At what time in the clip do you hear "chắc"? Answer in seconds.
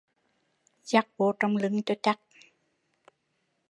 0.83-1.07, 2.03-2.19